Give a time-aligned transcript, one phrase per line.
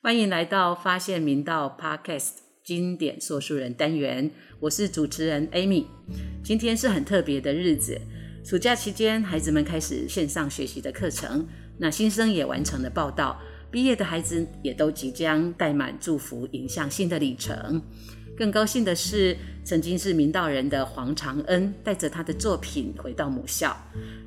[0.00, 4.30] 欢迎来到发现明道 Podcast 经典说书人单元，
[4.60, 5.86] 我是主持人 Amy。
[6.44, 8.00] 今天是很特别的日子，
[8.44, 11.48] 暑假期间，孩子们开始线上学习的课程，
[11.78, 13.40] 那新生也完成了报道，
[13.74, 17.82] 毕业的孩子也都即将带满祝福，迎向新的里程。
[18.36, 23.76] 更高兴的是，曾经是明道人的黄长恩带着他的作品回到母校。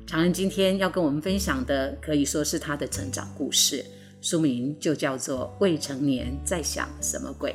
[0.06, 3.82] 长恩今天要跟我们分享的，可以说是他的成长故事。
[4.20, 7.52] 书名就叫做《未成年在想什么鬼》。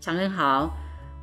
[0.00, 0.76] 长恩好，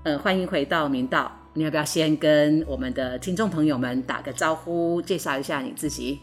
[0.06, 1.30] 呃，欢迎回到明道。
[1.54, 6.20] 你要不要先跟我们的听众朋友们打个招呼，介绍一下你自己？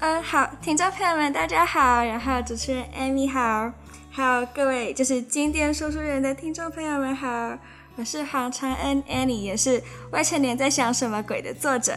[0.00, 3.72] 嗯，好，听众朋友们大家好，然后主持人 Amy 好，
[4.10, 7.58] 还有各位就是经典说书人的听众朋友们好，
[7.96, 9.80] 我是黄长恩 Annie，也是
[10.10, 11.94] 《未成年在想什么鬼》的作者。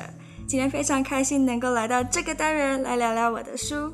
[0.48, 3.94] 今天非常开心能够来到这个单元来聊聊我的书。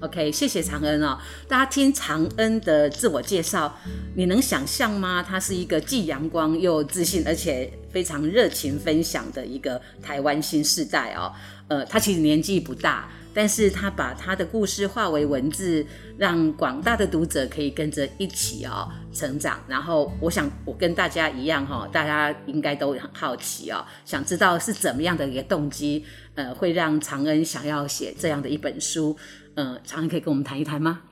[0.00, 1.16] OK，谢谢长恩哦。
[1.48, 3.72] 大家听长恩的自我介绍，
[4.16, 5.24] 你能想象吗？
[5.26, 11.32] 他是一个既阳光又自信，而且非常热情分享的一个台湾新世代哦。
[11.68, 15.84] 呃，他其实年纪不大，但是他把他的故事化为文字，
[16.16, 19.60] 让广大的读者可以跟着一起哦成长。
[19.68, 26.02] 然后，我想我跟大家一样哈，大家应该都很好奇哦，想知道是怎么样的一个动机，
[26.34, 29.14] 呃，会让长恩想要写这样的一本书。
[29.56, 31.02] 嗯，常恩可以跟我们谈一谈吗？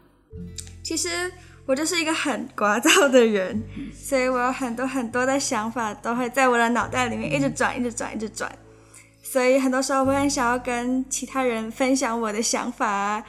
[0.82, 1.30] 其实
[1.66, 3.62] 我就是一个很聒噪的人，
[3.94, 8.50] 所以我有很多很多的想法都会在我的脑袋里面一直转，一直转，一直转。
[9.26, 13.24] 所以很多时候我很想要跟其他人分享我的想法啊，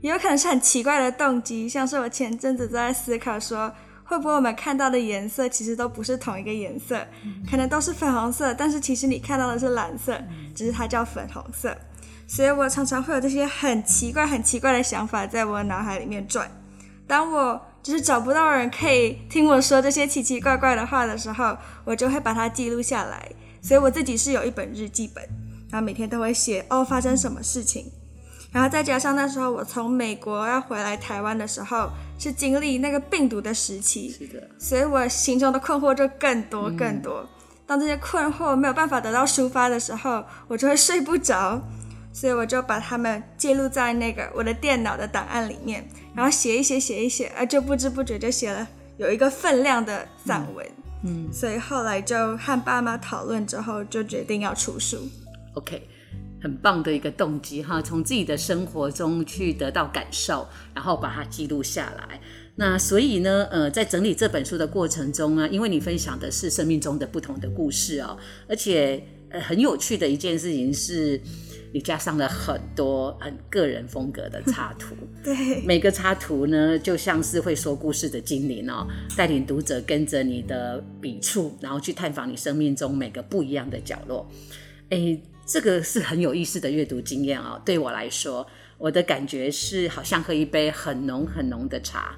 [0.00, 3.72] 也有可能是很奇怪的动机，像是我前阵子都在思考说，
[4.04, 7.06] 会不会我们看到的颜色其实都不是同一个颜色，
[7.48, 10.20] 可能都是粉红色，但是其实你看到的是蓝色，
[10.54, 11.74] 只是它叫粉红色。
[12.26, 16.50] 所以我常常会有这些很奇怪、很奇怪的想法在我脑海里面转。
[17.06, 23.28] 当我就是找不到人可以听我说这些奇奇怪怪的话的时候，我就会把它记录下来。
[23.62, 25.22] 所以我自己是有一本日记本，
[25.70, 27.90] 然后每天都会写哦发生什么事情。
[28.52, 37.28] 然后再加上那时候我从美国要回来台湾的时候，是经历那个病毒的时期，是的，所以我心中的困惑就更多更多。
[37.66, 41.60] 当这些困惑没有办法得到抒发的时候，我就会睡不着。
[42.12, 48.66] 所以我就把它们记录在那个我的电脑的档案里面，然后写一写，写一写，啊，就不知不觉就写了
[48.96, 50.66] 有一个分量的散文。
[50.66, 50.89] 嗯，
[51.32, 54.98] 所以后来就和爸妈讨论之后，就决定要出书。
[55.54, 55.82] OK，
[56.42, 62.20] 很棒的一个动机哈，从自己的生活中去得到感受，然后把它记录下来。
[62.56, 68.16] 那所以呢，呃，在整理这本书的过程中啊，因为你分享的是生命中的不同的故事哦，
[68.48, 71.20] 而且呃很有趣的一件事情是。
[71.72, 78.86] 你加上了很多很个人风格的插图， 对，每个插图呢，就像是会说故事的精灵哦，
[79.16, 84.28] 带领读者跟着你的笔触，然后去探访你生命中每个不一样的角落。
[84.90, 85.16] 哎，
[85.46, 87.60] 这个是很有意思的阅读经验哦。
[87.64, 92.16] 对我来说，我的感觉是好像喝一杯很浓很浓的茶。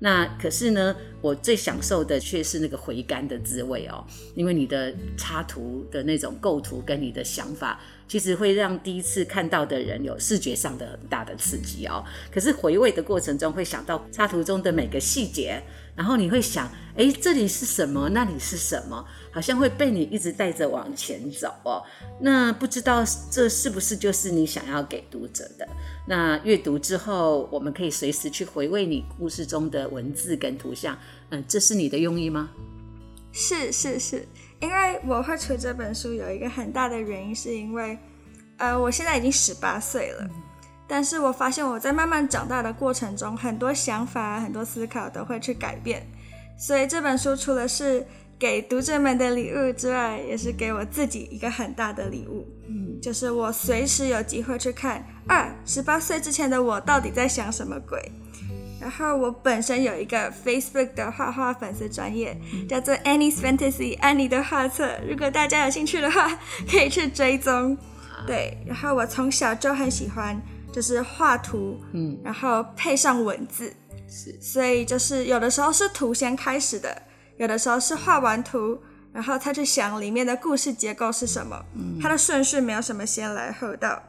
[0.00, 7.80] 那可是呢，我最享受的却是那个回甘的滋味哦，因为你的插图的那种构图跟你的想法。
[8.08, 12.02] 其实会让第一次看到的人有视觉上的很大的刺激哦。
[12.32, 15.62] 可是回味的过程中，会想到插图中的每个细节，
[15.94, 18.08] 然后你会想，哎，这里是什么？
[18.08, 19.04] 那里是什么？
[19.30, 21.84] 好像会被你一直带着往前走哦。
[22.22, 25.68] 那不知道这是不是就是你想要给读者的？
[26.06, 30.98] 那阅读之后，我们可以随时去回味你故事中的文字跟图像。
[31.30, 32.50] 嗯，这是你的用意吗？
[33.32, 34.26] 是是是。
[34.60, 37.96] 因为我会出这本书有一个很大的原因，是因为，
[38.56, 40.28] 呃，我现在已经十八岁了，
[40.88, 46.04] 但是我发现我在慢慢长大的过程中，很多想法、很多思考都会去改变，
[46.58, 48.04] 所以这本书除了是
[48.36, 58.10] 给读者们的礼物之外，也是给我自己一个很大的礼物，嗯，就是我随时有机会去看，二，十八岁之前的我到底在想什么鬼。
[58.80, 64.88] 然后我本身有一个 Facebook 的画画粉丝专业，叫做 Annie's Fantasy 安妮的画册。
[65.08, 66.30] 如果大家有兴趣的话，
[66.70, 67.76] 可以去追踪。
[68.26, 70.40] 对，然后我从小就很喜欢，
[70.72, 73.72] 就是画图，嗯，然后配上文字，
[74.08, 74.36] 是。
[74.40, 77.02] 所以就是有的时候是图先开始的，
[77.36, 78.78] 有的时候是画完图，
[79.12, 84.00] 然后他去想里面的故事结构是什么，嗯它的顺序没有什么先来后到。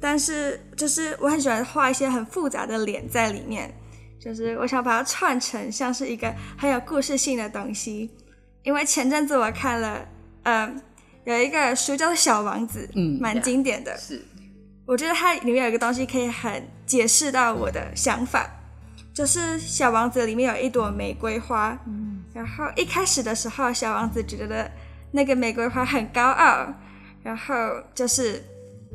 [0.00, 3.74] 但是就是我很喜欢画一些很复杂的脸在里面。
[4.18, 8.10] 就是我想把它串成像是一个很有故事性的东西。
[8.62, 10.06] 因为前阵子我看了，
[10.42, 10.82] 嗯，
[11.24, 13.96] 有一个书叫做《小王子》，嗯蛮经典的。
[13.96, 14.20] 是，
[14.84, 18.50] 我觉得它里面有一个东西可以很解释到我的想法，
[19.14, 24.70] 就是《小王子》里面有一朵玫瑰花，嗯然后一开始的时候，小王子觉得
[25.12, 26.66] 那个玫瑰花很高傲，
[27.22, 27.54] 然后
[27.94, 28.44] 就是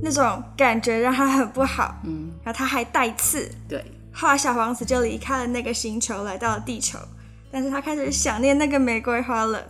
[0.03, 3.49] 那种感觉让他很不好，嗯，然后他还带刺。
[3.67, 6.99] 对，后来小王子就离开了那个星球，来到了地球，
[7.51, 9.63] 但是他开始想念那个玫瑰花了。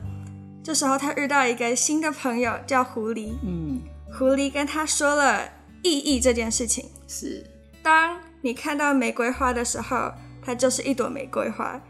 [0.63, 3.33] 这时候他遇到一个新的朋友，叫狐狸。
[3.43, 3.81] 嗯，
[4.13, 5.47] 狐狸跟他说了
[5.81, 6.85] 意义这件事情。
[7.07, 7.45] 是，
[7.81, 10.11] 当你看到玫瑰花的时候，
[10.44, 11.81] 它就是一朵玫瑰花。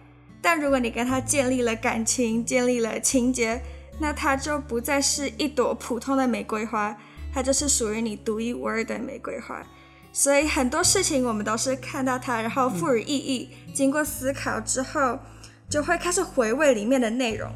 [0.42, 3.62] 但如果你跟它建立了感情，建立了情节，
[4.00, 6.97] 那它就不再是一朵普通的玫瑰花，
[7.33, 9.62] 它就是属于你独一无二的玫瑰花。
[10.13, 15.18] 所以很多事情我们都是看到它，然后赋予意义，经过思考之后，
[15.69, 17.50] 就会开始回味里面的内容。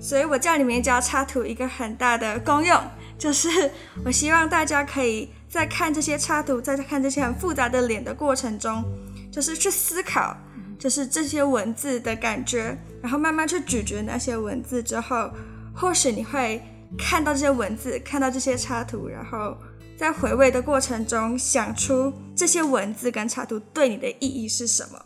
[0.00, 2.80] 所以我叫里面加插图一个很大的功用，
[3.16, 3.70] 就是
[4.04, 8.82] 我希望大家可以在看这些插图，在看这些很复杂的脸的过程中，
[9.30, 10.36] 就是去思考，
[10.78, 15.30] 就是这些文字的感觉，然后慢慢去咀嚼那些文字之后，
[15.72, 16.60] 或许你会
[16.98, 19.56] 看到这些文字，看到这些插图，然后
[20.02, 25.00] 在回味的过程中想出这些文字跟插图对你的意义是什么。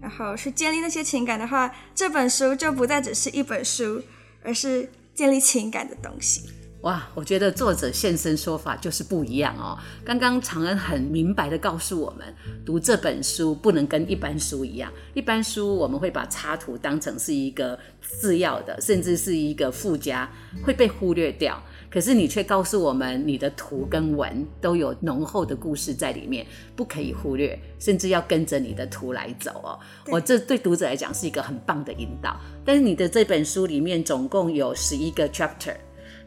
[0.00, 4.02] 然后去建立那些情感的话，这本书就不再只是一本书，
[4.42, 6.48] 而是建立情感的东西。
[6.80, 9.78] 哇，我觉得作者现身说法就是不一样哦。
[10.02, 12.34] 刚刚常恩很明白的告诉我们，
[12.64, 14.90] 读这本书不能跟一般书一样。
[15.12, 20.26] 一般书我们会把插图当成是一个次要的，甚至是一个附加，
[20.64, 21.62] 会被忽略掉。
[21.90, 26.46] 可是你却告诉我们，你的图跟文都有浓厚的故事在里面，
[26.76, 29.78] 不可以忽略，甚至要跟着你的图来走哦。
[30.06, 32.40] 我这对读者来讲是一个很棒的引导。
[32.64, 35.74] 但是你的这本书里面总共有十一个 chapter。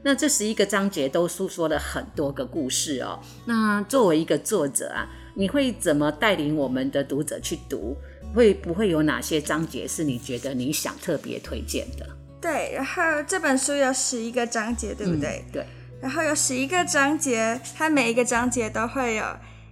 [0.05, 3.17] 那这十一个章节都诉说了很多个故事哦。
[3.45, 7.95] 那作为一个作者啊，你会怎么带领我们的读者去读？
[8.35, 12.05] 会不会有哪些章节是你觉得你想特别推荐的？
[12.43, 15.41] 对，然后这本书有十一个章节，对不对？
[15.47, 15.65] 嗯对，
[16.01, 19.23] 然后有十一个章节，它每一个章节都会有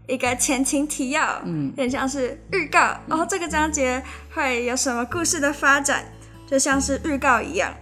[0.08, 2.80] 一个前情提要，嗯，有点像是预告。
[3.08, 4.02] 然后这个章节
[4.34, 6.06] 会有什么故事的发展，
[6.48, 7.74] 就像是预告一样。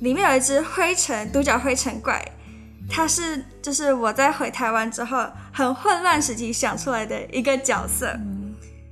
[0.00, 2.20] 里面有一只灰尘独角灰尘怪，
[2.90, 8.18] 它是就是我在回台湾之后很混乱时期想出来的一个角色。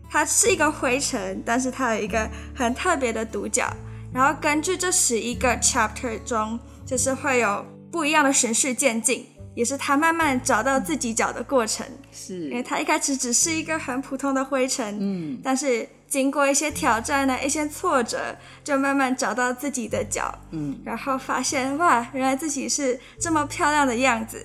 [0.08, 3.68] 它是一个灰尘，但是它有一个很特别的独角。
[4.12, 11.86] 然后根据这十一个 chapter 中，就是会有不一样的循序渐进，也是他慢慢找到自己脚的过程。
[12.12, 24.44] 是因为，他一开始只是一个很普通的灰尘，嗯，但是经过一些挑战呢，一些挫折，就慢慢找到自己的脚，嗯，然后发现哇，原来自己是这么漂亮的样子。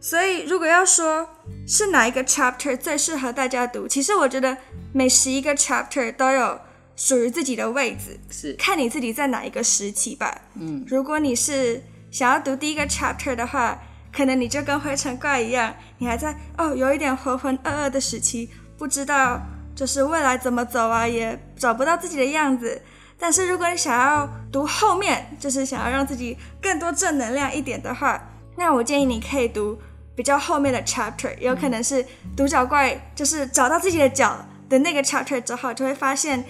[0.00, 1.26] 所以如果要说
[1.66, 4.54] 是哪一个 chapter 最适合大家读，其实我觉得
[4.92, 6.60] 每十一个 chapter 都有
[6.96, 10.42] 属于自己的位置，是，看你自己在哪一个时期吧。
[10.54, 13.78] 嗯，如果你是想要读第一个 chapter 的话，
[14.12, 18.48] 可能你就跟灰尘怪一样，你还在哦有一点浑浑噩噩的时期，
[18.78, 19.42] 不知道
[19.74, 22.80] 就是未来怎么走啊，也找不到自己的样子。
[23.18, 28.20] 但是如果你想要读后面，就是想要让自己更多正能量一点的话，
[28.56, 29.78] 那我建议你可以读
[30.14, 32.04] 比较后面的 chapter，有可能是
[32.36, 36.44] 独角怪，就是找到自己的脚的那个 chapter 之后，就会发现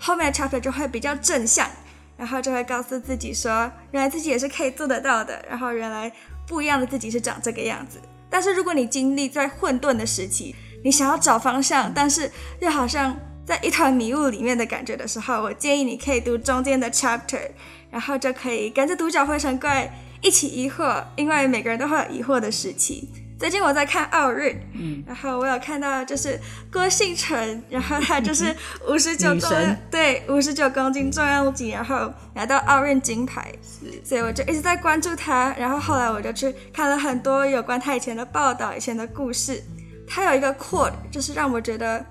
[0.00, 1.68] 后面的 chapter 就会比较正向，
[2.16, 6.10] 然后就会告诉自己说，原来自己也是可以做得到的，然后原来
[6.48, 8.00] 不一样的自己是长这个样子。
[8.30, 12.30] 但是如果你经历在混沌的时期，你想要找方向，但是
[12.60, 13.14] 又好像
[13.44, 17.50] 在一团迷雾里面的感觉的时候，我建议你可以读中间的 chapter，
[17.90, 19.92] 然后就可以跟着独角灰尘怪
[20.22, 23.08] 一起疑惑，因为每个人都会有疑惑的时期。
[23.40, 26.38] 最近我在看奥运，嗯，然后我有看到就是
[26.70, 28.54] 郭幸成，然后他就是
[28.86, 35.54] 五十九女重，对，五十九公斤重量级，然后拿到奥运金牌，是，所以我就一直在关注他。
[35.58, 39.62] 然后后来我就去看了很多有关他以前的报道、以前的故事。
[40.06, 42.04] 他有一个 quote，就是让我觉得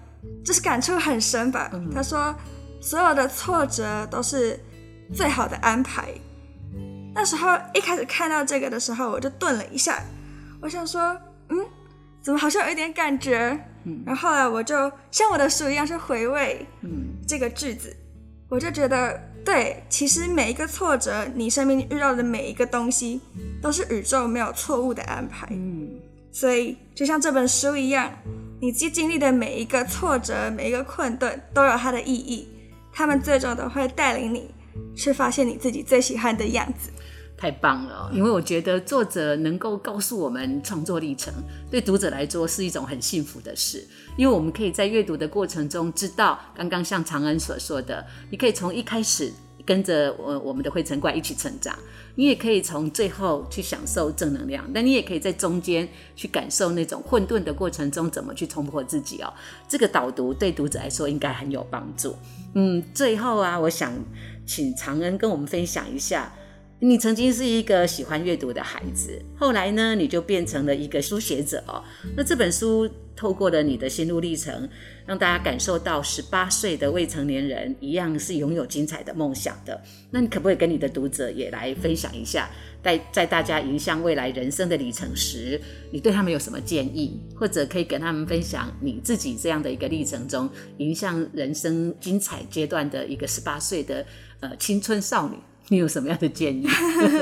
[0.44, 1.70] 就是感触很深吧。
[1.94, 2.34] 他说
[2.82, 4.60] ：“所有的挫折都是
[5.14, 6.08] 最好的安排。”
[7.14, 10.02] 那时候一开始看到这个的时候，我就顿了一下，
[10.62, 11.02] 我想说，
[11.50, 11.58] 嗯，
[12.22, 13.58] 怎么好像有一点感觉？
[13.86, 17.96] 嗯然后后来我就像我的书一样去回味嗯，这个句子，
[18.50, 23.22] 我就觉得，对，其实每一个挫折，你生命遇到的每一个东西，
[23.62, 25.48] 都是宇宙没有错误的安排。
[25.52, 25.90] 嗯，
[26.30, 28.12] 所以就像这本书一样，
[28.60, 32.50] 你经经历的每一个挫折、每一个困顿都有它的意义，
[32.92, 34.54] 他们最终都会带领你
[34.94, 36.92] 去发现你自己最喜欢的样子。
[37.40, 41.34] 太棒了，因为我觉得作者能够告诉我们创作历程，
[41.72, 49.32] 对读者来说是一种很幸福的事，因为我们可以在阅读的过程中知道，刚刚像长恩所说的，你可以从一开始
[49.66, 51.74] 跟着我我们的灰尘怪一起成长，
[52.16, 59.34] 你也可以从最后去享受正能量，但你也可以在中间去感受那种混沌的过程中怎么去冲破自己哦。
[59.66, 62.18] 这个导读对读者来说应该很有帮助。
[62.54, 63.94] 嗯，最后啊，我想
[64.46, 66.34] 请长恩跟我们分享一下。
[66.82, 71.84] 你曾经是一个喜欢阅读的孩子，后来呢，你就变成了一个书写者哦。
[72.16, 74.70] 那这本书透过了你的心路历程，
[75.06, 79.84] 让大家感受到十八岁的未成年人一样是拥有精彩的梦想的。
[80.10, 82.50] 那你可不可以跟你的读者也来分享一下，
[82.82, 85.60] 在在大家迎向未来人生的里程时，
[85.92, 94.06] 你对他们有什么建议，或者可以跟他们分享你自己这样的一个历程中，迎向人生精彩阶段的一个十八岁的
[94.40, 95.36] 呃青春少女？
[95.68, 96.66] 你有什么样的建议？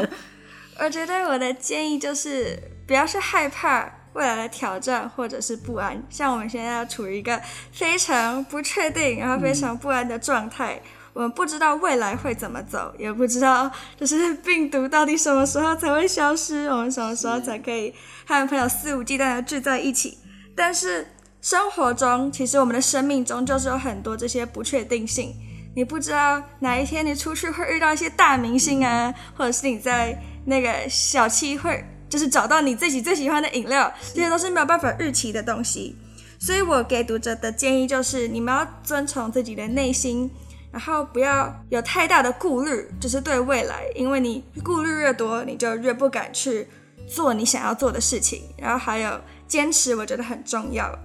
[0.79, 6.03] 我觉得我的建议就是不要去害怕未来的挑战或者是不安。
[6.09, 7.39] 像我们现在处于一个
[7.71, 10.81] 非常不确定，然后非常不安的状态，
[11.13, 17.93] 我们不知道未来会怎么走，也不知道就是病毒到底什么时候才会消失，我们什么时候才可以
[18.25, 20.17] 和朋友肆无忌惮的聚在一起。
[20.55, 21.07] 但是
[21.39, 25.35] 生活中，其实我们的生命中就是有很多这些不确定性。
[25.75, 35.95] 你不知道哪一天你出去会遇到一些大明星啊，或者是你在那个小七会，就是找到你自己最喜欢的饮料，这些都是没有办法预期的东西。
[36.39, 40.29] 所以我给读者的建议就是，你们要遵从自己的内心，
[40.71, 46.67] 然后不要有太大的顾虑，就是对未来，因为你顾虑越多，你就越不敢去
[47.07, 48.43] 做你想要做的事情。
[48.57, 50.97] 然后还有坚持，我觉得很重要。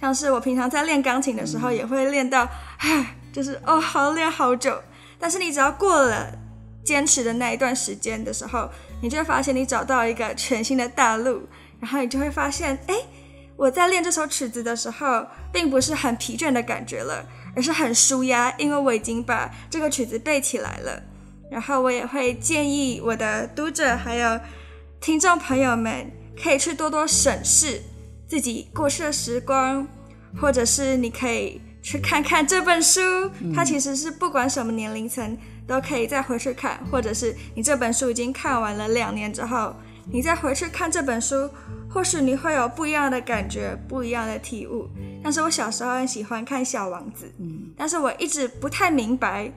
[0.00, 2.48] 像是我平常在练钢琴的时候，也会练到，
[2.78, 3.14] 唉。
[3.30, 4.82] 就是哦，好练好久，
[5.18, 6.32] 但是你只要过了
[6.82, 8.68] 坚持的那一段时间的时候，
[9.00, 11.42] 你就会发现你找到一个全新的大陆，
[11.80, 12.94] 然后你就会发现，哎，
[13.56, 17.24] 我在练这首曲子的时候，并不是很疲倦的感觉了，
[17.54, 21.02] 而是很舒压，因为我已经把这个曲子背起来了。
[21.50, 24.40] 然后我也会建议我的读者还有
[25.00, 26.10] 听众朋友们，
[26.42, 27.80] 可以去多多审视
[28.26, 29.86] 自己过去的时光，
[30.40, 31.60] 或者是你可以。
[31.80, 33.00] 去看看这本书，
[33.54, 35.38] 它其实是不管什么年龄层
[35.68, 39.76] 都可以再回去看，或者是你这本书已经看完了两年之后，
[40.10, 41.48] 你再回去看这本书，
[41.90, 44.88] 或许你会有不一样的感觉，不一样的体悟。
[45.22, 49.44] 但是我小时候很喜欢看《小王子》，嗯，但是我一直不太明白《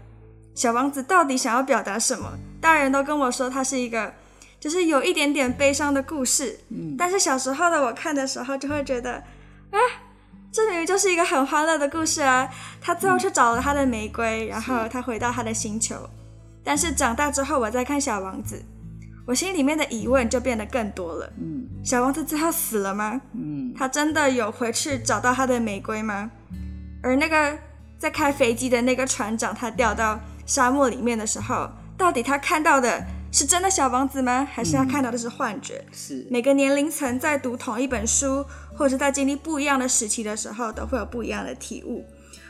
[0.54, 2.38] 小王子》到底想要表达什么。
[2.60, 4.14] 大人都跟我说它是一个，
[4.60, 9.14] 就是有一点点悲伤的故事，嗯，但是小时候的我看的时候就会觉得，
[9.72, 9.80] 啊。
[10.52, 12.50] 这明明就是一个很欢乐的故事啊！
[12.82, 15.96] 他最后去找了他的玫瑰，然后他回到他的星球。
[16.62, 18.62] 但是长大之后，我再看小王子，
[19.26, 21.32] 我心里面的疑问就变得更多了。
[21.40, 23.22] 嗯，小王子最后死了吗？
[23.34, 26.30] 嗯，他真的有回去找到他的玫瑰吗？
[27.02, 27.58] 而那个
[27.98, 33.02] 在开飞机的那个船长，他掉到沙漠里面的时候，到底他看到的？
[33.32, 34.46] 是真的小王子吗？
[34.52, 35.84] 还是他看到的是幻觉？
[35.92, 38.46] 是每个年龄层在读同一本书，
[38.76, 42.06] 或者在经历不一样的时期的时候，都会有不一样的体悟。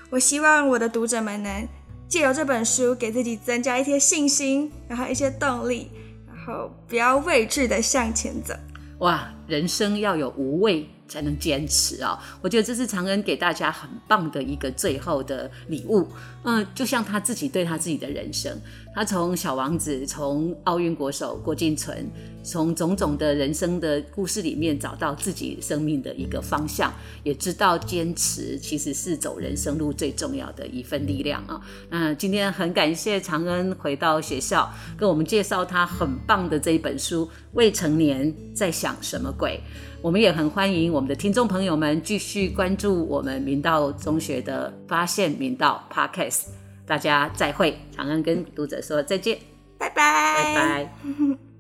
[0.09, 1.67] 我希望我的读者们能
[2.07, 5.91] 借由这本书，给自己增加一些信心，然后一些动力，
[6.27, 8.53] 然后不要畏惧的向前走。
[8.99, 10.89] 哇，人生要有无畏。
[11.11, 12.17] 才能坚持啊！
[12.41, 16.07] 我觉得这是常恩给大家很棒的一个最后的礼物。
[16.45, 18.57] 嗯，就像他自己对他自己的人生，
[18.93, 22.05] 他从小王子，从奥运国手郭敬存，
[22.43, 26.93] 从种种的人生的故事里面找到自己生命的一个方向，
[27.23, 31.61] 也知道坚持其实是走人生路最重要的一份力量啊。
[31.89, 39.57] 那今天很感谢长恩回到学校，跟我们介绍他很棒的这一本书《未成年在想什么鬼》。
[40.01, 46.60] 我们也很欢迎我们的听众朋友们继续关注我们明道中学的发现明道 Podcast。
[46.91, 49.39] 大家再会，长安跟读者说再见，
[49.77, 50.93] 拜拜，拜拜。